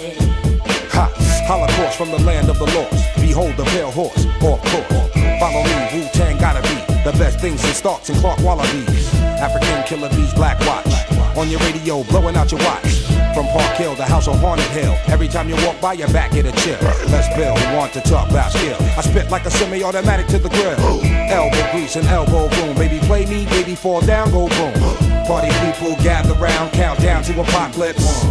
It. 0.00 0.18
Ha! 0.92 1.10
Holocaust 1.46 1.98
from 1.98 2.10
the 2.10 2.22
land 2.22 2.48
of 2.48 2.58
the 2.58 2.66
lost. 2.66 3.20
Behold 3.20 3.56
the 3.56 3.64
pale 3.64 3.90
horse, 3.90 4.26
off 4.42 4.60
course. 4.70 5.12
Follow 5.40 5.62
me, 5.64 5.76
Wu 5.92 6.08
Tang 6.12 6.38
gotta 6.38 6.62
be 6.62 6.76
the 7.02 7.12
best 7.18 7.40
things 7.40 7.64
in 7.64 7.74
Starks 7.74 8.08
and 8.08 8.18
Clark 8.18 8.40
Wallabies. 8.40 9.14
African 9.40 9.82
killer 9.84 10.08
bees, 10.10 10.32
black 10.34 10.58
watch. 10.60 10.93
On 11.36 11.50
your 11.50 11.58
radio, 11.60 12.04
blowing 12.04 12.36
out 12.36 12.52
your 12.52 12.60
watch. 12.60 13.02
From 13.34 13.46
Park 13.46 13.76
Hill 13.76 13.96
to 13.96 14.04
House 14.04 14.28
on 14.28 14.38
Haunted 14.38 14.66
Hill. 14.66 14.96
Every 15.06 15.26
time 15.26 15.48
you 15.48 15.56
walk 15.66 15.80
by, 15.80 15.94
your 15.94 16.06
back 16.08 16.30
get 16.30 16.46
a 16.46 16.52
chill. 16.62 16.78
Let's 17.10 17.26
build, 17.36 17.58
want 17.76 17.92
to 17.94 18.00
talk 18.02 18.30
about 18.30 18.52
skill. 18.52 18.76
I 18.80 19.00
spit 19.00 19.30
like 19.30 19.44
a 19.44 19.50
semi 19.50 19.82
automatic 19.82 20.28
to 20.28 20.38
the 20.38 20.48
grill. 20.48 20.78
Elbow 21.30 21.72
grease 21.72 21.96
and 21.96 22.06
elbow 22.06 22.48
boom. 22.48 22.76
Baby, 22.76 23.04
play 23.06 23.26
me, 23.26 23.46
baby, 23.46 23.74
fall 23.74 24.00
down, 24.00 24.30
go 24.30 24.48
boom. 24.48 24.74
Party 25.26 25.50
people 25.66 25.96
gather 26.04 26.34
round, 26.34 26.72
count 26.72 27.00
down 27.00 27.24
to 27.24 27.40
apocalypse. 27.40 28.24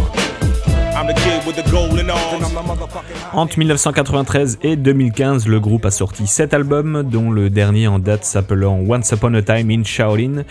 Entre 3.32 3.58
1993 3.58 4.58
et 4.62 4.76
2015, 4.76 5.46
le 5.46 5.60
groupe 5.60 5.84
a 5.84 5.90
sorti 5.90 6.26
7 6.26 6.54
albums, 6.54 7.02
dont 7.02 7.30
le 7.30 7.50
dernier 7.50 7.88
en 7.88 7.98
date 7.98 8.24
s'appelant 8.24 8.78
Once 8.86 9.10
Upon 9.12 9.34
a 9.34 9.42
Time 9.42 9.70
in 9.70 9.84
Shaolin, 9.84 10.44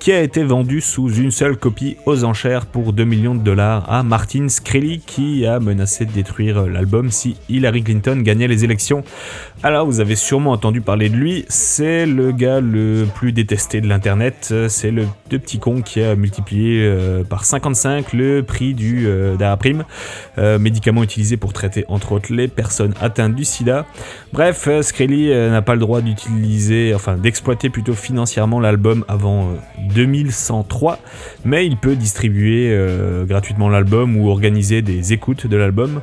qui 0.00 0.12
a 0.12 0.22
été 0.22 0.44
vendu 0.44 0.80
sous 0.80 1.12
une 1.12 1.30
seule 1.30 1.56
copie 1.56 1.96
aux 2.06 2.24
enchères 2.24 2.66
pour 2.66 2.92
2 2.92 3.04
millions 3.04 3.34
de 3.34 3.42
dollars 3.42 3.90
à 3.92 4.02
Martin 4.02 4.48
Shkreli, 4.48 5.00
qui 5.00 5.46
a 5.46 5.60
menacé 5.60 6.04
de 6.06 6.12
détruire 6.12 6.66
l'album 6.66 7.10
si 7.10 7.36
Hillary 7.48 7.82
Clinton 7.82 8.20
gagnait 8.22 8.48
les 8.48 8.64
élections. 8.64 9.04
Alors 9.62 9.86
vous 9.86 10.00
avez 10.00 10.16
sûrement 10.16 10.52
entendu 10.52 10.80
parler 10.80 11.08
de 11.08 11.16
lui, 11.16 11.44
c'est 11.48 12.06
le 12.06 12.32
gars 12.32 12.60
le 12.60 13.06
plus 13.14 13.32
détesté 13.32 13.80
de 13.80 13.88
l'internet, 13.88 14.54
c'est 14.68 14.90
le 14.90 15.06
petit 15.28 15.58
con 15.58 15.82
qui 15.82 16.00
a 16.02 16.14
multiplié 16.14 16.82
euh, 16.82 17.24
par 17.24 17.44
55 17.44 18.12
le 18.12 18.42
prix 18.42 18.74
du 18.74 19.06
euh, 19.06 19.36
Daraprim, 19.36 19.84
euh, 20.38 20.58
médicament 20.58 21.02
utilisé 21.02 21.36
pour 21.36 21.52
traiter 21.52 21.84
entre 21.88 22.12
autres 22.12 22.32
les 22.32 22.48
personnes 22.48 22.94
atteintes 23.00 23.34
du 23.34 23.44
sida. 23.44 23.86
Bref, 24.32 24.66
euh, 24.68 24.82
Skrelly 24.82 25.30
euh, 25.30 25.50
n'a 25.50 25.62
pas 25.62 25.74
le 25.74 25.80
droit 25.80 26.00
d'utiliser, 26.00 26.92
enfin 26.94 27.16
d'exploiter 27.16 27.70
plutôt 27.70 27.94
financièrement 27.94 28.60
l'album 28.60 29.04
avant 29.08 29.48
euh, 29.48 29.54
2103, 29.94 30.98
mais 31.44 31.66
il 31.66 31.76
peut 31.76 31.96
distribuer 31.96 32.70
euh, 32.70 33.24
gratuitement 33.24 33.68
l'album 33.68 34.16
ou 34.16 34.28
organiser 34.28 34.82
des 34.82 35.12
écoutes 35.12 35.46
de 35.46 35.56
l'album. 35.56 36.00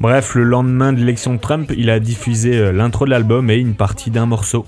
Bref, 0.00 0.34
le 0.34 0.44
lendemain 0.44 0.94
de 0.94 0.98
l'élection 0.98 1.34
de 1.34 1.38
Trump, 1.38 1.70
il 1.76 1.90
a 1.90 2.00
diffusé 2.00 2.56
euh, 2.56 2.72
l'intro 2.72 3.04
de 3.04 3.10
l'album 3.10 3.50
et 3.50 3.56
une 3.56 3.74
partie 3.74 4.10
d'un 4.10 4.24
morceau. 4.24 4.64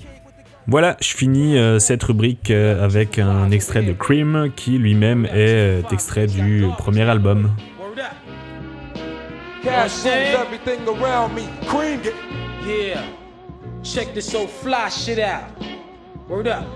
Voilà, 0.67 0.95
je 1.01 1.09
finis 1.09 1.57
euh, 1.57 1.77
cette 1.77 2.03
rubrique 2.03 2.49
euh, 2.49 2.85
avec 2.85 3.19
un 3.19 3.51
extrait 3.51 3.83
de 3.83 3.91
Cream 3.91 4.49
qui 4.55 4.77
lui-même 4.77 5.25
est 5.25 5.31
euh, 5.35 5.81
extrait 5.91 6.27
du 6.27 6.65
premier 6.77 7.01
album. 7.01 7.49
Cash 9.63 10.05
You 10.05 10.11
know 10.11 10.17
what 10.17 10.47
I'm 10.47 10.51
rules 10.51 10.53
everything 10.53 10.87
around 10.89 11.35
me. 11.35 11.49
Cream 11.67 12.01
it. 12.03 12.15
Yeah. 12.65 13.07
Check 13.83 14.13
this 14.13 14.33
old 14.35 14.49
fly 14.49 14.89
shit 14.89 15.19
out. 15.19 15.49
Word 16.27 16.47
up. 16.47 16.67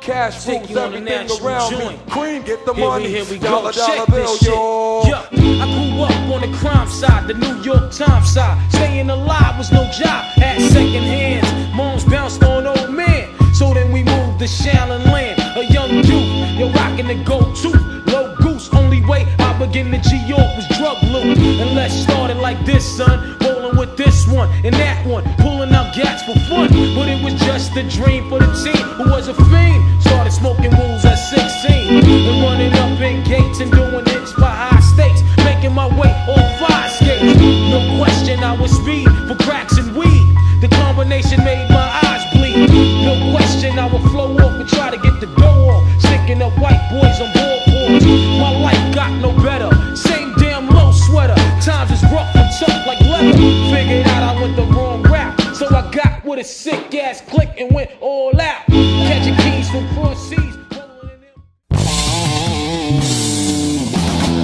Cash 0.00 0.44
Take 0.44 0.58
rules 0.60 0.70
you 0.70 0.78
on 0.80 0.92
a 0.94 0.96
everything 1.10 1.46
around 1.46 1.72
me. 1.72 1.78
joint. 1.78 2.10
Cream, 2.10 2.42
get 2.42 2.64
the 2.66 2.72
Here 2.74 2.84
money. 2.88 3.04
we, 3.04 3.10
here 3.10 3.24
we 3.30 3.38
dollar, 3.38 3.72
go. 3.72 3.78
dollar 3.78 3.96
Check 3.96 4.06
bill, 4.08 4.16
this 4.26 4.38
shit. 4.40 4.48
yo. 4.48 5.02
Yeah, 5.06 5.28
I 5.62 5.66
grew 5.66 6.02
up 6.02 6.34
on 6.42 6.50
the 6.50 6.56
crime 6.58 6.88
side, 6.88 7.28
the 7.28 7.34
New 7.34 7.62
York 7.62 7.92
Times 7.92 8.32
side. 8.32 8.72
Staying 8.72 9.10
alive 9.10 9.58
was 9.58 9.70
no 9.70 9.84
job. 9.92 10.24
Had 10.36 10.60
second 10.72 11.04
hands. 11.04 11.76
Moms 11.76 12.04
bounced 12.04 12.42
on 12.42 12.66
old 12.66 12.90
man. 12.92 13.28
So 13.54 13.72
then 13.74 13.92
we 13.92 14.02
moved 14.02 14.38
to 14.40 14.46
Shallon 14.46 15.04
Land. 15.12 15.38
A 15.56 15.64
young 15.72 15.90
youth, 15.90 16.58
you're 16.58 16.70
rocking 16.70 17.06
the 17.08 17.22
go-to. 17.24 17.79
Begin 19.80 20.02
to 20.02 20.10
G-York 20.10 20.56
was 20.56 20.68
drug 20.76 21.02
loot. 21.04 21.38
And 21.38 21.74
let's 21.74 21.94
start 21.94 22.30
it 22.30 22.36
like 22.36 22.62
this, 22.66 22.84
son. 22.84 23.38
Rolling 23.40 23.78
with 23.78 23.96
this 23.96 24.28
one 24.28 24.50
and 24.62 24.74
that 24.74 25.06
one. 25.06 25.24
Pulling 25.38 25.72
out 25.72 25.94
gats 25.94 26.22
for 26.22 26.38
fun. 26.50 26.68
But 26.68 27.08
it 27.08 27.24
was 27.24 27.32
just 27.40 27.74
a 27.76 27.82
dream 27.88 28.28
for 28.28 28.40
the 28.40 28.52
team 28.60 28.84
who 29.00 29.10
was 29.10 29.28
a 29.28 29.34
fiend. 29.48 29.80
Started 30.02 30.32
smoking 30.32 30.70
rules 30.76 31.02
at 31.06 31.16
16. 31.16 32.04
And 32.04 32.42
running 32.44 32.74
up 32.74 33.00
in 33.00 33.24
gates 33.24 33.60
and 33.60 33.72
doing 33.72 34.04
hits 34.04 34.34
by 34.34 34.52
high 34.52 34.80
stakes. 34.80 35.22
Making 35.48 35.72
my 35.72 35.88
way 35.96 36.12
on 36.28 36.44
fire 36.60 36.90
skates. 36.90 37.40
No 37.40 37.80
question, 37.96 38.44
I 38.44 38.52
was 38.60 38.72
speed 38.76 39.08
for 39.28 39.36
cracks 39.44 39.78
and 39.78 39.96
weed. 39.96 40.28
The 40.60 40.68
combination 40.76 41.42
made 41.42 41.70
my 41.70 41.88
eyes 42.04 42.20
bleed. 42.36 42.68
No 43.00 43.32
question, 43.32 43.78
I 43.78 43.86
would 43.90 44.02
flow 44.12 44.36
off 44.44 44.60
and 44.60 44.68
try 44.68 44.90
to 44.90 44.98
get 44.98 45.20
the 45.20 45.26
dough 45.40 45.72
off. 45.72 45.88
Sticking 46.02 46.42
up 46.42 46.52
white 46.60 46.84
boys 46.92 47.16
on 47.16 47.32
board 47.32 48.02
My 48.44 48.50
life 48.60 48.94
got 48.94 49.10
no 49.20 49.32
better. 49.42 49.69
A 56.40 56.44
sick 56.44 56.94
ass 56.94 57.22
click 57.30 57.50
and 57.60 57.70
went 57.74 57.90
all 58.00 58.32
out. 58.40 58.64
Catching 58.68 59.36
keys 59.36 59.68
from 59.70 59.86
cross 59.94 60.18
seas. 60.28 60.38
rolling 60.72 61.20
in 61.20 63.00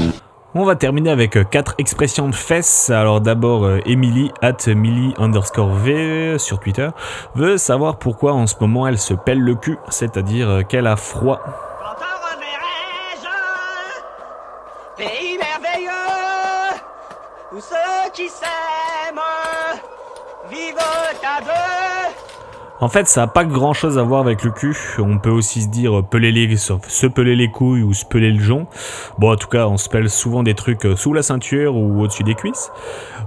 them- 0.06 0.12
On 0.54 0.64
va 0.64 0.74
terminer 0.76 1.10
avec 1.10 1.38
4 1.50 1.74
expressions 1.78 2.28
de 2.28 2.34
fesses. 2.34 2.90
Alors 2.90 3.20
d'abord, 3.20 3.64
euh, 3.64 3.78
Emily, 3.86 4.30
at 4.42 4.56
Millie 4.68 5.14
underscore 5.18 5.70
V 5.70 6.38
sur 6.38 6.60
Twitter, 6.60 6.88
veut 7.34 7.56
savoir 7.58 7.98
pourquoi 7.98 8.32
en 8.34 8.46
ce 8.46 8.54
moment 8.60 8.86
elle 8.86 8.98
se 8.98 9.14
pèle 9.14 9.40
le 9.40 9.54
cul, 9.54 9.78
c'est-à-dire 9.88 10.48
euh, 10.48 10.62
qu'elle 10.62 10.86
a 10.86 10.96
froid. 10.96 11.40
Quand 11.44 11.94
reverrai-je 12.30 13.28
pays 14.96 15.38
merveilleux 15.38 15.90
où 17.52 17.60
ceux 17.60 18.10
qui 18.12 18.28
s'aiment 18.28 19.20
vivent 20.50 20.76
à 20.78 21.40
deux. 21.42 21.75
En 22.78 22.88
fait, 22.88 23.08
ça 23.08 23.22
a 23.22 23.26
pas 23.26 23.44
grand 23.44 23.72
chose 23.72 23.96
à 23.96 24.02
voir 24.02 24.20
avec 24.20 24.44
le 24.44 24.50
cul. 24.50 24.76
On 24.98 25.16
peut 25.16 25.30
aussi 25.30 25.62
se 25.62 25.68
dire 25.68 26.00
euh, 26.00 26.02
peler 26.02 26.30
les, 26.30 26.56
se 26.58 27.06
peler 27.06 27.34
les 27.34 27.50
couilles 27.50 27.82
ou 27.82 27.94
se 27.94 28.04
peler 28.04 28.30
le 28.30 28.38
jonc. 28.38 28.66
Bon, 29.18 29.32
en 29.32 29.36
tout 29.36 29.48
cas, 29.48 29.66
on 29.66 29.78
se 29.78 29.88
pèle 29.88 30.10
souvent 30.10 30.42
des 30.42 30.52
trucs 30.52 30.84
euh, 30.84 30.94
sous 30.94 31.14
la 31.14 31.22
ceinture 31.22 31.74
ou 31.74 32.02
au-dessus 32.02 32.22
des 32.22 32.34
cuisses. 32.34 32.70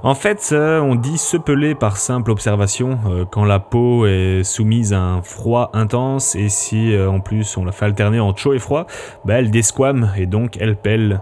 En 0.04 0.14
fait, 0.14 0.52
euh, 0.52 0.80
on 0.82 0.94
dit 0.94 1.18
se 1.18 1.36
peler 1.36 1.74
par 1.74 1.98
simple 1.98 2.30
observation 2.30 3.00
quand 3.32 3.44
la 3.44 3.60
peau 3.60 4.06
est 4.06 4.44
soumise 4.44 4.94
à 4.94 5.02
un 5.02 5.22
froid 5.22 5.72
intense 5.74 6.36
et 6.36 6.48
si 6.50 6.96
en 6.98 7.20
plus 7.20 7.58
on 7.58 7.66
la 7.66 7.72
fait 7.72 7.86
alterner 7.86 8.20
entre 8.20 8.40
chaud 8.40 8.54
et 8.54 8.60
froid, 8.60 8.86
bah 9.26 9.36
elle 9.36 9.52
desquame 9.52 10.12
et 10.18 10.26
donc 10.26 10.58
elle 10.60 10.76
pèle. 10.76 11.22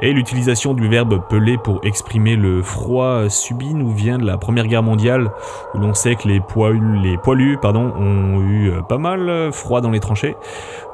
Et 0.00 0.12
l'utilisation 0.12 0.74
du 0.74 0.88
verbe 0.88 1.22
peler 1.28 1.56
pour 1.56 1.80
exprimer 1.84 2.36
le 2.36 2.62
froid 2.62 3.28
subi 3.28 3.72
nous 3.74 3.92
vient 3.92 4.18
de 4.18 4.26
la 4.26 4.36
Première 4.38 4.66
Guerre 4.66 4.82
mondiale, 4.82 5.30
où 5.74 5.78
l'on 5.78 5.94
sait 5.94 6.16
que 6.16 6.28
les 6.28 6.40
poilus, 6.40 6.98
les 7.02 7.16
poilus 7.16 7.58
pardon, 7.66 7.92
ont 7.98 8.42
eu 8.42 8.70
euh, 8.70 8.80
pas 8.80 8.96
mal 8.96 9.50
froid 9.50 9.80
dans 9.80 9.90
les 9.90 9.98
tranchées. 9.98 10.36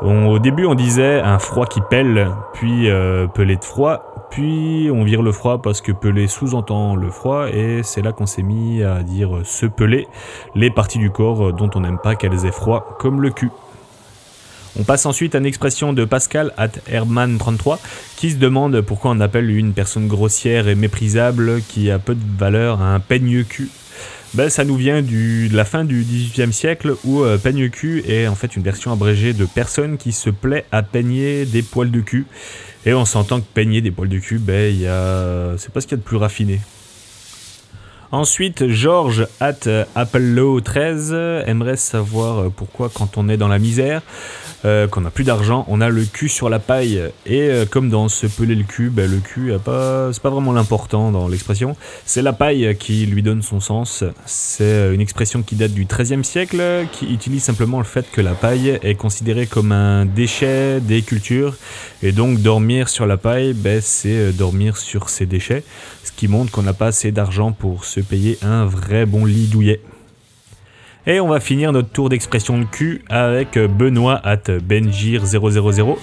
Au 0.00 0.38
début, 0.38 0.64
on 0.64 0.74
disait 0.74 1.20
un 1.20 1.38
froid 1.38 1.66
qui 1.66 1.82
pèle, 1.82 2.30
puis 2.54 2.88
euh, 2.88 3.26
pelé 3.26 3.56
de 3.56 3.64
froid, 3.64 4.26
puis 4.30 4.88
on 4.90 5.04
vire 5.04 5.20
le 5.20 5.32
froid 5.32 5.60
parce 5.60 5.82
que 5.82 5.92
peler 5.92 6.28
sous-entend 6.28 6.96
le 6.96 7.10
froid, 7.10 7.46
et 7.52 7.82
c'est 7.82 8.00
là 8.00 8.12
qu'on 8.12 8.24
s'est 8.24 8.42
mis 8.42 8.82
à 8.82 9.02
dire 9.02 9.40
se 9.44 9.66
peler, 9.66 10.08
les 10.54 10.70
parties 10.70 10.96
du 10.96 11.10
corps 11.10 11.52
dont 11.52 11.68
on 11.74 11.80
n'aime 11.80 11.98
pas 12.02 12.14
qu'elles 12.14 12.46
aient 12.46 12.52
froid, 12.52 12.96
comme 12.98 13.20
le 13.20 13.28
cul. 13.28 13.50
On 14.80 14.84
passe 14.84 15.04
ensuite 15.04 15.34
à 15.34 15.38
une 15.38 15.44
expression 15.44 15.92
de 15.92 16.06
Pascal 16.06 16.54
at 16.56 16.68
Herman33 16.90 17.80
qui 18.16 18.30
se 18.30 18.36
demande 18.36 18.80
pourquoi 18.80 19.10
on 19.10 19.20
appelle 19.20 19.50
une 19.50 19.74
personne 19.74 20.08
grossière 20.08 20.68
et 20.68 20.74
méprisable 20.74 21.60
qui 21.60 21.90
a 21.90 21.98
peu 21.98 22.14
de 22.14 22.38
valeur 22.38 22.80
un 22.80 22.98
peigne 22.98 23.44
cul. 23.44 23.68
Ben, 24.34 24.48
ça 24.48 24.64
nous 24.64 24.76
vient 24.76 25.02
de 25.02 25.54
la 25.54 25.64
fin 25.64 25.84
du 25.84 26.02
XVIIIe 26.02 26.52
siècle 26.52 26.96
où 27.04 27.22
euh, 27.22 27.36
peigne 27.36 27.68
cul 27.68 28.02
est 28.08 28.26
en 28.26 28.34
fait 28.34 28.56
une 28.56 28.62
version 28.62 28.92
abrégée 28.92 29.34
de 29.34 29.44
personne 29.44 29.98
qui 29.98 30.12
se 30.12 30.30
plaît 30.30 30.64
à 30.72 30.82
peigner 30.82 31.44
des 31.44 31.62
poils 31.62 31.90
de 31.90 32.00
cul. 32.00 32.26
Et 32.86 32.94
on 32.94 33.04
s'entend 33.04 33.40
que 33.40 33.46
peigner 33.52 33.80
des 33.80 33.90
poils 33.90 34.08
de 34.08 34.18
cul, 34.18 34.38
ben, 34.38 34.74
c'est 35.58 35.72
pas 35.72 35.80
ce 35.80 35.86
qu'il 35.86 35.96
y 35.96 36.00
a 36.00 36.02
de 36.02 36.06
plus 36.06 36.16
raffiné. 36.16 36.60
Ensuite, 38.14 38.68
Georges 38.68 39.26
at 39.40 39.60
Apollo 39.94 40.60
13 40.60 41.14
aimerait 41.46 41.78
savoir 41.78 42.40
euh, 42.40 42.48
pourquoi 42.54 42.90
quand 42.92 43.16
on 43.16 43.26
est 43.30 43.38
dans 43.38 43.48
la 43.48 43.58
misère, 43.58 44.02
euh, 44.64 44.86
qu'on 44.86 45.00
n'a 45.00 45.10
plus 45.10 45.24
d'argent, 45.24 45.64
on 45.68 45.80
a 45.80 45.88
le 45.88 46.04
cul 46.04 46.28
sur 46.28 46.48
la 46.48 46.58
paille. 46.58 47.02
Et 47.26 47.40
euh, 47.40 47.64
comme 47.64 47.90
dans 47.90 48.08
se 48.08 48.26
peler 48.26 48.54
le 48.54 48.64
cul, 48.64 48.90
ben, 48.90 49.10
le 49.10 49.18
cul 49.18 49.52
pas, 49.64 50.12
c'est 50.12 50.22
pas 50.22 50.30
vraiment 50.30 50.52
l'important 50.52 51.10
dans 51.10 51.26
l'expression. 51.26 51.74
C'est 52.04 52.22
la 52.22 52.32
paille 52.32 52.76
qui 52.78 53.06
lui 53.06 53.22
donne 53.22 53.42
son 53.42 53.60
sens. 53.60 54.04
C'est 54.24 54.64
euh, 54.64 54.94
une 54.94 55.00
expression 55.00 55.42
qui 55.42 55.56
date 55.56 55.72
du 55.72 55.84
XIIIe 55.84 56.24
siècle, 56.24 56.62
qui 56.92 57.12
utilise 57.12 57.42
simplement 57.42 57.78
le 57.78 57.84
fait 57.84 58.10
que 58.12 58.20
la 58.20 58.34
paille 58.34 58.78
est 58.82 58.94
considérée 58.94 59.46
comme 59.46 59.72
un 59.72 60.04
déchet 60.04 60.80
des 60.80 61.02
cultures. 61.02 61.56
Et 62.02 62.12
donc 62.12 62.40
dormir 62.40 62.88
sur 62.88 63.06
la 63.06 63.16
paille, 63.16 63.54
ben, 63.54 63.80
c'est 63.82 64.10
euh, 64.10 64.32
dormir 64.32 64.76
sur 64.76 65.08
ses 65.08 65.26
déchets. 65.26 65.64
Ce 66.04 66.12
qui 66.12 66.28
montre 66.28 66.52
qu'on 66.52 66.62
n'a 66.62 66.74
pas 66.74 66.88
assez 66.88 67.10
d'argent 67.10 67.52
pour 67.52 67.84
se 67.84 68.00
payer 68.02 68.38
un 68.42 68.64
vrai 68.64 69.06
bon 69.06 69.24
lit 69.24 69.46
douillet. 69.46 69.80
Et 71.04 71.18
on 71.18 71.26
va 71.26 71.40
finir 71.40 71.72
notre 71.72 71.88
tour 71.88 72.08
d'expression 72.08 72.58
de 72.58 72.64
cul 72.64 73.02
avec 73.08 73.58
Benoît 73.58 74.20
at 74.22 74.36
Benjir000 74.36 75.96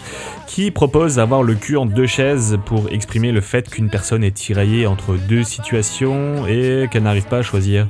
qui 0.46 0.72
propose 0.72 1.15
d'avoir 1.15 1.41
le 1.41 1.56
cul 1.56 1.77
en 1.77 1.86
deux 1.86 2.06
chaises 2.06 2.58
pour 2.65 2.89
exprimer 2.91 3.32
le 3.32 3.39
fait 3.39 3.70
qu'une 3.70 3.89
personne 3.89 4.25
est 4.25 4.36
tiraillée 4.36 4.88
entre 4.88 5.15
deux 5.15 5.44
situations 5.44 6.46
et 6.48 6.88
qu'elle 6.91 7.03
n'arrive 7.03 7.27
pas 7.27 7.38
à 7.38 7.41
choisir. 7.44 7.88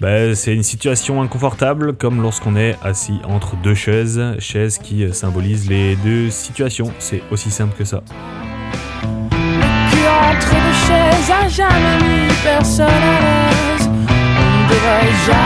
Ben, 0.00 0.36
c'est 0.36 0.54
une 0.54 0.62
situation 0.62 1.22
inconfortable 1.22 1.94
comme 1.94 2.22
lorsqu'on 2.22 2.54
est 2.54 2.76
assis 2.84 3.18
entre 3.24 3.56
deux 3.56 3.74
chaises, 3.74 4.22
chaises 4.38 4.78
qui 4.78 5.12
symbolisent 5.12 5.68
les 5.68 5.96
deux 5.96 6.30
situations. 6.30 6.92
C'est 7.00 7.22
aussi 7.32 7.50
simple 7.50 7.74
que 7.76 7.84
ça. 7.84 8.04
cul 9.00 10.06
entre 10.06 10.50
deux 10.50 10.72
chaises 10.86 11.30
a 11.30 11.48
jamais 11.48 12.23
personne 12.44 12.86
à 12.86 13.20
l'aise. 13.24 13.88
Devrait 14.68 15.12
jamais 15.26 15.43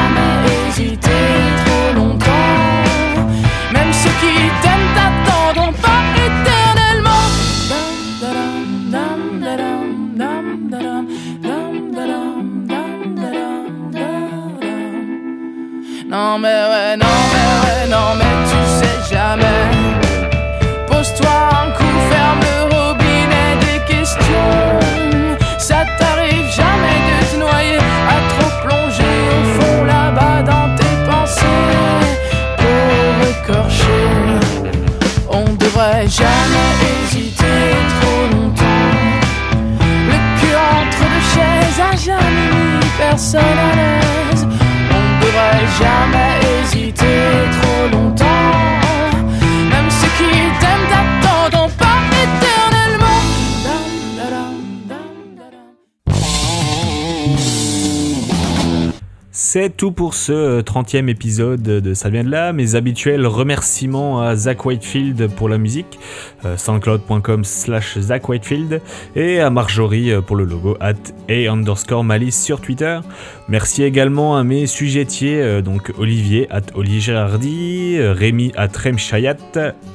C'est 59.51 59.75
tout 59.75 59.93
pour 59.93 60.13
ce 60.13 60.61
30e 60.61 61.09
épisode 61.09 61.63
de 61.63 61.95
Ça 61.95 62.11
vient 62.11 62.23
de 62.23 62.29
là. 62.29 62.53
Mes 62.53 62.75
habituels 62.75 63.27
remerciements 63.27 64.21
à 64.21 64.37
Zach 64.37 64.67
Whitefield 64.67 65.31
pour 65.37 65.49
la 65.49 65.57
musique, 65.57 65.99
euh, 66.38 66.38
soundcloud.com 66.57 67.45
slash 67.45 67.99
Zach 67.99 68.29
Whitefield, 68.29 68.81
et 69.17 69.41
à 69.41 69.51
Marjorie 69.51 70.13
euh, 70.13 70.21
pour 70.21 70.37
le 70.37 70.45
logo, 70.45 70.77
at 70.81 70.95
A 71.29 71.51
underscore 71.53 72.05
Malice 72.05 72.43
sur 72.43 72.61
Twitter. 72.61 73.01
Merci 73.49 73.83
également 73.83 74.37
à 74.37 74.45
mes 74.45 74.67
sujettiers, 74.67 75.41
euh, 75.41 75.63
donc 75.63 75.93
Olivier, 75.99 76.47
at 76.51 76.63
Olivier 76.75 77.01
Gérardi, 77.01 77.97
euh, 77.97 78.13
Rémi, 78.13 78.53
at 78.57 78.69
Rem 78.77 78.99
Chayat, 78.99 79.37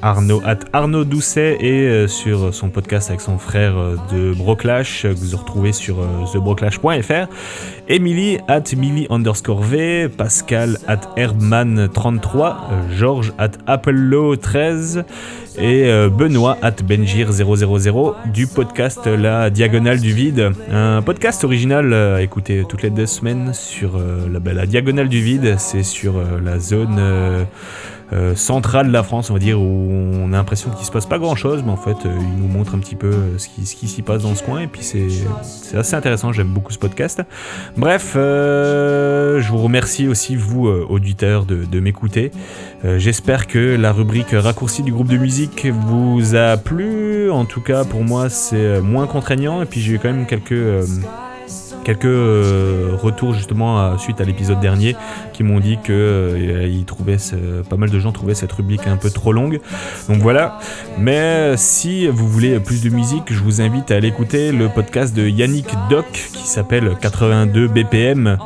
Arnaud, 0.02 0.42
at 0.46 0.60
Arnaud 0.74 1.04
Doucet, 1.04 1.58
et 1.60 1.88
euh, 1.88 2.08
sur 2.08 2.54
son 2.54 2.70
podcast 2.70 3.10
avec 3.10 3.22
son 3.22 3.38
frère 3.38 3.78
euh, 3.78 3.96
de 4.12 4.34
Broclash, 4.34 5.06
euh, 5.06 5.14
que 5.14 5.20
vous 5.20 5.38
retrouvez 5.38 5.72
sur 5.72 6.00
euh, 6.00 6.26
thebroclash.fr. 6.32 7.28
Emily 7.88 8.40
at 8.48 8.64
Millie 8.78 9.08
underscore 9.10 9.62
V, 9.62 10.10
Pascal 10.10 10.78
at 10.88 11.02
Herbman33, 11.18 12.38
euh, 12.38 12.98
Georges 12.98 13.34
at 13.38 13.52
Apollo13 13.68 15.04
et 15.58 15.86
euh, 15.86 16.10
At 16.34 16.82
Benjir000 16.84 18.16
du 18.34 18.48
podcast 18.48 19.06
La 19.06 19.52
Diagonale 19.52 20.00
du 20.00 20.14
Vide. 20.14 20.52
Un 20.72 21.04
podcast 21.04 21.44
original 21.44 21.94
euh, 21.94 22.16
à 22.16 22.22
écouter 22.24 22.64
toutes 22.68 22.82
les 22.82 22.90
deux 22.90 23.06
semaines 23.06 23.54
sur 23.54 23.98
euh, 23.98 24.28
la, 24.32 24.40
bah, 24.40 24.54
la 24.54 24.66
Diagonale 24.66 25.10
du 25.10 25.22
Vide. 25.22 25.56
C'est 25.60 25.84
sur 25.84 26.18
euh, 26.18 26.40
la 26.44 26.58
zone 26.58 27.00
euh, 28.14 28.36
centrale 28.36 28.88
de 28.88 28.94
la 28.94 29.02
France, 29.02 29.30
on 29.32 29.34
va 29.34 29.40
dire, 29.40 29.60
où 29.60 29.90
on 29.92 30.32
a 30.34 30.38
l'impression 30.38 30.70
qu'il 30.70 30.86
se 30.86 30.92
passe 30.92 31.08
pas 31.08 31.18
grand 31.18 31.36
chose, 31.36 31.64
mais 31.66 31.72
en 31.72 31.78
fait, 31.78 32.06
euh, 32.06 32.16
il 32.20 32.42
nous 32.42 32.48
montre 32.48 32.76
un 32.76 32.80
petit 32.80 32.96
peu 32.96 33.08
euh, 33.08 33.38
ce 33.38 33.48
qui, 33.48 33.66
ce 33.66 33.88
s'y 33.88 34.02
passe 34.04 34.22
dans 34.22 34.36
ce 34.36 34.44
coin. 34.44 34.62
Et 34.62 34.68
puis 34.68 34.84
c'est 34.84 35.08
assez 35.76 35.96
intéressant, 35.96 36.32
j'aime 36.32 36.50
beaucoup 36.50 36.72
ce 36.72 36.78
podcast. 36.78 37.24
Bref, 37.76 38.12
je 38.16 39.50
vous 39.50 39.58
remercie 39.58 40.08
aussi, 40.08 40.36
vous, 40.36 40.68
auditeurs, 40.68 41.46
de, 41.46 41.80
m'écouter. 41.80 42.32
J'espère 42.84 43.48
que 43.48 43.76
la 43.76 43.92
rubrique 43.92 44.32
raccourci 44.32 44.84
du 44.84 44.92
groupe 44.94 45.08
de 45.08 45.18
musique 45.18 45.66
vous 45.66 46.36
a 46.36 46.56
plu. 46.58 47.30
En 47.32 47.46
tout 47.46 47.62
cas, 47.62 47.84
pour 47.84 48.04
moi, 48.04 48.30
c'est 48.30 48.80
moins 48.80 49.08
contraignant. 49.08 49.62
Et 49.62 49.66
puis, 49.66 49.82
j'ai 49.82 49.94
eu 49.94 50.00
quand 50.00 50.12
même 50.14 50.26
quelques, 50.26 50.54
quelques 51.84 52.06
euh, 52.06 52.92
retours, 53.02 53.34
justement, 53.34 53.98
suite 53.98 54.22
à 54.22 54.24
l'épisode 54.24 54.60
dernier, 54.60 54.96
qui 55.34 55.44
m'ont 55.44 55.60
dit 55.60 55.78
que 55.84 55.92
euh, 55.92 56.68
ils 56.68 56.86
trouvaient 56.86 57.18
pas 57.70 57.78
mal 57.78 57.90
de 57.90 58.00
gens 58.00 58.12
trouvaient 58.12 58.36
cette 58.36 58.52
rubrique 58.52 58.88
un 58.88 58.98
peu 58.98 59.10
trop 59.10 59.32
longue. 59.32 59.60
Donc 60.10 60.18
voilà. 60.18 60.60
Mais 60.98 61.56
si 61.58 62.08
vous 62.08 62.28
voulez 62.28 62.60
plus 62.60 62.84
de 62.84 62.90
musique, 62.90 63.32
je 63.32 63.40
vous 63.40 63.62
invite 63.62 63.92
à 63.92 63.96
aller 63.96 64.08
écouter 64.08 64.52
le 64.52 64.70
podcast 64.70 65.16
de 65.16 65.28
Yannick 65.28 65.68
Doc 65.90 66.06
qui 66.12 66.48
s'appelle 66.48 66.92
82 67.02 67.68
BPM. 67.68 68.38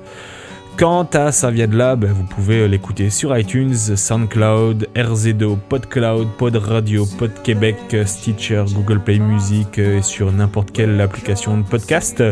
Quant 0.79 1.09
à 1.13 1.33
ça 1.33 1.51
ben, 1.51 2.05
vous 2.05 2.23
pouvez 2.23 2.65
l'écouter 2.69 3.09
sur 3.09 3.37
iTunes, 3.37 3.73
SoundCloud, 3.73 4.87
RZO, 4.95 5.59
PodCloud, 5.67 6.29
Pod 6.37 6.55
Radio, 6.55 7.05
Pod 7.05 7.33
Québec, 7.43 7.75
Stitcher, 8.05 8.63
Google 8.73 9.01
Play 9.01 9.19
Music 9.19 9.77
euh, 9.77 9.97
et 9.97 10.01
sur 10.01 10.31
n'importe 10.31 10.71
quelle 10.71 11.01
application 11.01 11.57
de 11.57 11.63
podcast. 11.63 12.23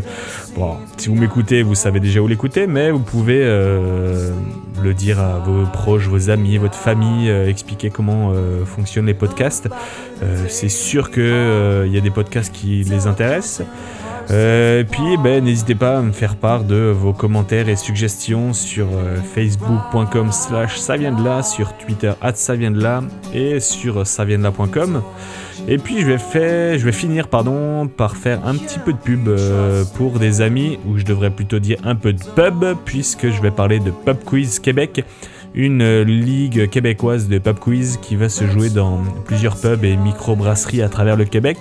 Bon, 0.55 0.77
si 0.95 1.10
vous 1.10 1.15
m'écoutez, 1.15 1.62
vous 1.62 1.75
savez 1.75 1.99
déjà 1.99 2.21
où 2.21 2.27
l'écouter, 2.29 2.67
mais 2.67 2.89
vous 2.89 3.01
pouvez 3.01 3.41
euh, 3.43 4.31
le 4.81 4.93
dire 4.93 5.19
à 5.19 5.39
vos 5.39 5.65
proches, 5.65 6.07
vos 6.07 6.29
amis, 6.29 6.57
votre 6.57 6.77
famille, 6.77 7.29
euh, 7.29 7.49
expliquer 7.49 7.89
comment 7.89 8.31
fonctionnent 8.65 9.07
les 9.07 9.13
podcasts. 9.13 9.67
C'est 10.47 10.69
sûr 10.69 11.12
qu'il 11.12 11.91
y 11.91 11.97
a 11.97 12.01
des 12.01 12.12
podcasts 12.12 12.53
qui 12.53 12.86
les 12.86 13.07
intéressent. 13.07 13.67
Euh, 14.29 14.81
et 14.81 14.83
puis, 14.83 15.17
ben, 15.23 15.43
n'hésitez 15.43 15.75
pas 15.75 15.99
à 15.99 16.01
me 16.01 16.11
faire 16.11 16.35
part 16.35 16.63
de 16.63 16.91
vos 16.91 17.13
commentaires 17.13 17.69
et 17.69 17.75
suggestions 17.75 18.53
sur 18.53 18.87
euh, 18.87 19.17
facebook.com 19.35 20.31
slash 20.31 20.77
ça 20.77 20.95
sur 21.43 21.73
Twitter 21.77 22.11
at 22.21 22.33
ça 22.35 22.53
et 23.33 23.59
sur 23.59 24.05
ça 24.05 24.25
de 24.25 24.35
là.com. 24.35 25.01
Et 25.67 25.77
puis 25.77 26.01
je 26.01 26.07
vais, 26.07 26.17
faire, 26.17 26.77
je 26.77 26.85
vais 26.85 26.91
finir 26.91 27.27
par 27.27 28.17
faire 28.17 28.45
un 28.45 28.55
petit 28.55 28.79
peu 28.79 28.93
de 28.93 28.97
pub 28.97 29.27
euh, 29.27 29.83
pour 29.95 30.19
des 30.19 30.41
amis, 30.41 30.77
ou 30.85 30.97
je 30.97 31.05
devrais 31.05 31.29
plutôt 31.29 31.59
dire 31.59 31.77
un 31.83 31.95
peu 31.95 32.13
de 32.13 32.23
pub, 32.23 32.63
puisque 32.85 33.29
je 33.29 33.41
vais 33.41 33.51
parler 33.51 33.79
de 33.79 33.91
Pub 33.91 34.17
Quiz 34.23 34.59
Québec, 34.59 35.03
une 35.58 35.82
euh, 35.82 36.04
ligue 36.04 36.70
québécoise 36.70 37.28
de 37.28 37.39
pub 37.39 37.58
quiz 37.58 37.98
qui 38.00 38.15
va 38.15 38.30
se 38.30 38.46
jouer 38.46 38.70
dans 38.70 39.02
plusieurs 39.26 39.60
pubs 39.60 39.84
et 39.84 39.98
microbrasseries 39.98 40.84
à 40.84 40.88
travers 40.88 41.15
le 41.15 41.26
Québec. 41.26 41.58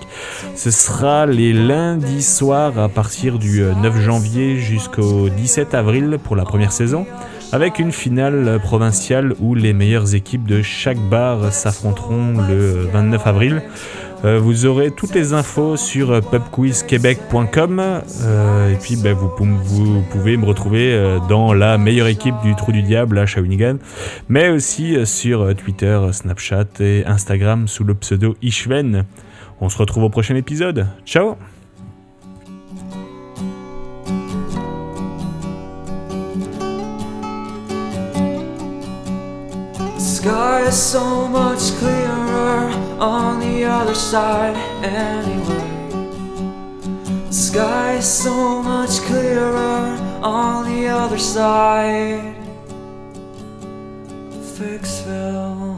Ce 0.55 0.71
sera 0.71 1.25
les 1.25 1.55
lundis 1.55 2.23
soirs 2.23 2.79
à 2.79 2.91
partir 2.91 3.39
du 3.39 3.63
euh, 3.63 3.73
9 3.75 4.03
janvier 4.03 4.59
jusqu'au 4.59 5.31
17 5.31 5.73
avril 5.75 6.19
pour 6.23 6.37
la 6.37 6.45
première 6.45 6.73
saison, 6.73 7.07
avec 7.53 7.79
une 7.79 7.91
finale 7.91 8.61
provinciale 8.63 9.35
où 9.41 9.55
les 9.55 9.73
meilleures 9.73 10.15
équipes 10.15 10.45
de 10.45 10.61
chaque 10.61 11.01
bar 11.09 11.51
s'affronteront 11.51 12.35
le 12.49 12.87
29 12.93 13.27
avril. 13.27 13.63
Euh, 14.27 14.41
vous 14.41 14.67
aurez 14.67 14.91
toutes 14.91 15.15
les 15.15 15.33
infos 15.35 15.77
sur 15.77 16.21
pubquizquebec.com 16.21 17.81
euh, 18.25 18.73
et 18.73 18.77
puis 18.77 18.97
ben, 18.97 19.15
vous, 19.15 19.29
pou- 19.29 19.47
vous 19.62 20.03
pouvez 20.11 20.37
me 20.37 20.45
retrouver 20.45 20.93
euh, 20.93 21.19
dans 21.29 21.53
la 21.55 21.79
meilleure 21.79 22.09
équipe 22.09 22.35
du 22.43 22.55
Trou 22.57 22.73
du 22.73 22.83
Diable 22.83 23.19
à 23.19 23.27
Shawinigan, 23.27 23.77
mais 24.29 24.49
aussi 24.49 25.07
sur 25.07 25.55
Twitter, 25.55 26.01
Snapchat 26.12 26.65
et 26.81 27.05
Instagram 27.07 27.69
sous 27.69 27.85
le 27.85 27.95
pseudo 27.95 28.37
Ishven. 28.43 29.05
On 29.61 29.69
se 29.69 29.79
retrouve 29.79 30.03
au 30.05 30.11
prochain 30.11 30.35
épisode. 30.35 30.87
Ciao 31.05 31.37
on 42.99 43.41
the 43.41 43.65
other 43.65 43.95
side 43.95 44.57
anyway. 44.85 45.73
The 47.27 47.33
Sky 47.33 47.97
is 47.97 48.07
so 48.07 48.63
much 48.63 49.01
clearer 49.03 49.99
on 50.23 50.65
the 50.65 50.89
other 50.89 51.19
side. 51.19 52.35
Fixville. 54.57 55.76